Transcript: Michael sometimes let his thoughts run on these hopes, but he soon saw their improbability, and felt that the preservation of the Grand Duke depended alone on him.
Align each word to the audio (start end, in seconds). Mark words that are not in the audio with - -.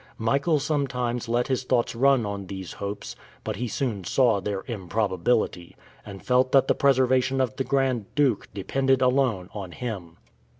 Michael 0.17 0.57
sometimes 0.59 1.29
let 1.29 1.45
his 1.47 1.63
thoughts 1.63 1.93
run 1.95 2.25
on 2.25 2.47
these 2.47 2.73
hopes, 2.73 3.15
but 3.43 3.57
he 3.57 3.67
soon 3.67 4.03
saw 4.03 4.39
their 4.41 4.63
improbability, 4.65 5.75
and 6.03 6.25
felt 6.25 6.51
that 6.53 6.67
the 6.67 6.73
preservation 6.73 7.39
of 7.39 7.55
the 7.57 7.63
Grand 7.63 8.05
Duke 8.15 8.47
depended 8.51 9.03
alone 9.03 9.47
on 9.53 9.73
him. 9.73 10.17